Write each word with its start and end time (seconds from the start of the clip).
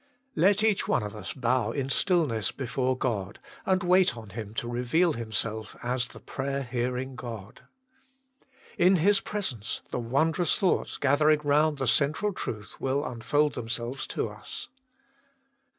Let 0.35 0.63
each 0.63 0.87
one 0.87 1.03
of 1.03 1.15
us 1.15 1.31
bow 1.31 1.69
in 1.73 1.91
stillness 1.91 2.51
before 2.51 2.97
God, 2.97 3.37
and 3.67 3.83
wait 3.83 4.17
on 4.17 4.31
Him 4.31 4.55
to 4.55 4.67
reveal 4.67 5.13
Himself 5.13 5.75
as 5.83 6.07
the 6.07 6.19
prayer 6.19 6.63
hearing 6.63 7.15
God. 7.15 7.65
In 8.79 8.95
His 8.95 9.19
presence 9.21 9.81
the 9.91 9.99
wondrous 9.99 10.55
thoughts 10.57 10.97
gathering 10.97 11.41
round 11.43 11.77
the 11.77 11.87
central 11.87 12.33
truth 12.33 12.81
will 12.81 13.05
unfold 13.05 13.53
themselves 13.53 14.07
to 14.07 14.27
us. 14.27 14.69